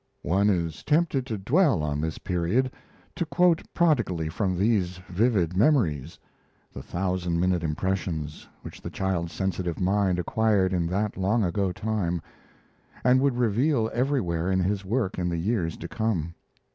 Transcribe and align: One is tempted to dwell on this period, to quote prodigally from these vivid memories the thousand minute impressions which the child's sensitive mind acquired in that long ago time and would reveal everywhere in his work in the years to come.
One 0.23 0.49
is 0.49 0.81
tempted 0.81 1.27
to 1.27 1.37
dwell 1.37 1.83
on 1.83 2.01
this 2.01 2.17
period, 2.17 2.71
to 3.15 3.23
quote 3.23 3.61
prodigally 3.71 4.29
from 4.29 4.57
these 4.57 4.97
vivid 5.09 5.55
memories 5.55 6.17
the 6.73 6.81
thousand 6.81 7.39
minute 7.39 7.61
impressions 7.63 8.47
which 8.63 8.81
the 8.81 8.89
child's 8.89 9.31
sensitive 9.31 9.79
mind 9.79 10.17
acquired 10.17 10.73
in 10.73 10.87
that 10.87 11.17
long 11.17 11.43
ago 11.43 11.71
time 11.71 12.19
and 13.03 13.21
would 13.21 13.37
reveal 13.37 13.91
everywhere 13.93 14.51
in 14.51 14.59
his 14.59 14.83
work 14.83 15.19
in 15.19 15.29
the 15.29 15.37
years 15.37 15.77
to 15.77 15.87
come. 15.87 16.33